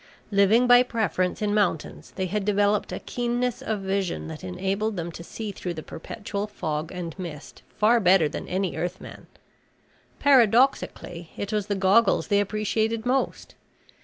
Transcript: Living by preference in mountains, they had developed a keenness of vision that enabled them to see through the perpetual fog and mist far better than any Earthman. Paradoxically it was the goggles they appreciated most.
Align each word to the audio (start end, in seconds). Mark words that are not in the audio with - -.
Living 0.31 0.65
by 0.65 0.81
preference 0.81 1.43
in 1.43 1.53
mountains, 1.53 2.11
they 2.15 2.25
had 2.25 2.43
developed 2.43 2.91
a 2.91 2.97
keenness 2.97 3.61
of 3.61 3.81
vision 3.81 4.25
that 4.27 4.43
enabled 4.43 4.95
them 4.97 5.11
to 5.11 5.23
see 5.23 5.51
through 5.51 5.75
the 5.75 5.83
perpetual 5.83 6.47
fog 6.47 6.91
and 6.91 7.13
mist 7.19 7.61
far 7.77 7.99
better 7.99 8.27
than 8.27 8.47
any 8.47 8.75
Earthman. 8.75 9.27
Paradoxically 10.17 11.29
it 11.37 11.53
was 11.53 11.67
the 11.67 11.75
goggles 11.75 12.29
they 12.29 12.39
appreciated 12.39 13.05
most. 13.05 13.53